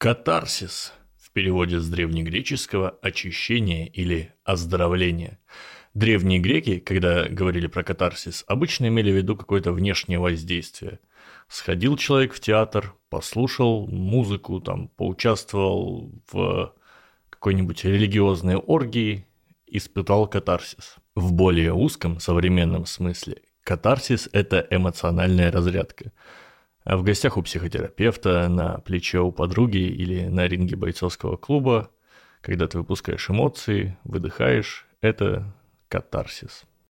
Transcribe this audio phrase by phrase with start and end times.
[0.00, 5.38] Катарсис в переводе с древнегреческого «очищение» или «оздоровление».
[5.92, 11.00] Древние греки, когда говорили про катарсис, обычно имели в виду какое-то внешнее воздействие.
[11.48, 16.74] Сходил человек в театр, послушал музыку, там, поучаствовал в
[17.28, 19.26] какой-нибудь религиозной оргии,
[19.66, 20.96] испытал катарсис.
[21.14, 26.10] В более узком современном смысле катарсис– это эмоциональная разрядка–
[26.84, 31.90] а в гостях у психотерапевта, на плече у подруги или на ринге бойцовского клуба,
[32.40, 35.54] когда ты выпускаешь эмоции, выдыхаешь, это
[35.88, 36.64] катарсис.